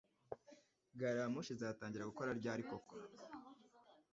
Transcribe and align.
Gari 0.99 1.17
ya 1.21 1.27
moshi 1.33 1.51
izatangira 1.53 2.09
gukora 2.11 2.31
ryari 2.39 2.63
koko? 2.69 2.93